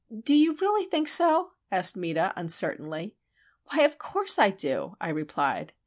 "Do 0.23 0.33
you 0.33 0.55
really 0.55 0.85
think 0.87 1.07
so?" 1.07 1.51
asked 1.69 1.95
Meta, 1.95 2.33
uncertainly. 2.35 3.17
"Why, 3.65 3.83
of 3.83 3.99
course 3.99 4.39
I 4.39 4.49
do," 4.49 4.97
I 4.99 5.09
replied. 5.09 5.73